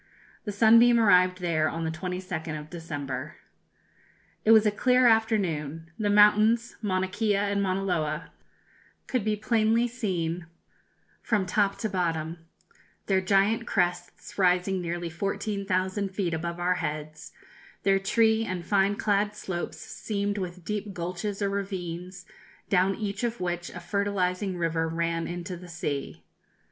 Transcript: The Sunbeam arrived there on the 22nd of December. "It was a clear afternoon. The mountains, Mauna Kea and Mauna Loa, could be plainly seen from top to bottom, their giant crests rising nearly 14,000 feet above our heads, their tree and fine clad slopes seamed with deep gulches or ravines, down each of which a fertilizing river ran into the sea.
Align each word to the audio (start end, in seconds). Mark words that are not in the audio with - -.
The 0.45 0.51
Sunbeam 0.51 0.99
arrived 0.99 1.41
there 1.41 1.69
on 1.69 1.83
the 1.85 1.91
22nd 1.91 2.59
of 2.59 2.71
December. 2.71 3.35
"It 4.43 4.49
was 4.49 4.65
a 4.65 4.71
clear 4.71 5.05
afternoon. 5.05 5.91
The 5.99 6.09
mountains, 6.09 6.75
Mauna 6.81 7.07
Kea 7.07 7.35
and 7.35 7.61
Mauna 7.61 7.83
Loa, 7.83 8.31
could 9.05 9.23
be 9.23 9.35
plainly 9.35 9.87
seen 9.87 10.47
from 11.21 11.45
top 11.45 11.77
to 11.77 11.87
bottom, 11.87 12.39
their 13.05 13.21
giant 13.21 13.67
crests 13.67 14.39
rising 14.39 14.81
nearly 14.81 15.11
14,000 15.11 16.09
feet 16.09 16.33
above 16.33 16.59
our 16.59 16.73
heads, 16.81 17.31
their 17.83 17.99
tree 17.99 18.43
and 18.43 18.65
fine 18.65 18.95
clad 18.95 19.35
slopes 19.35 19.77
seamed 19.77 20.39
with 20.39 20.65
deep 20.65 20.95
gulches 20.95 21.43
or 21.43 21.49
ravines, 21.51 22.25
down 22.69 22.95
each 22.95 23.23
of 23.23 23.39
which 23.39 23.69
a 23.69 23.79
fertilizing 23.79 24.57
river 24.57 24.89
ran 24.89 25.27
into 25.27 25.55
the 25.55 25.69
sea. 25.69 26.23